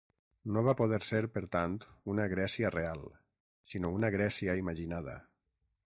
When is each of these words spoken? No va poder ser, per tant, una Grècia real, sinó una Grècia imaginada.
No 0.53 0.61
va 0.67 0.73
poder 0.79 0.99
ser, 1.07 1.19
per 1.35 1.43
tant, 1.57 1.75
una 2.15 2.27
Grècia 2.33 2.73
real, 2.79 3.05
sinó 3.75 3.93
una 3.99 4.15
Grècia 4.19 4.61
imaginada. 4.65 5.19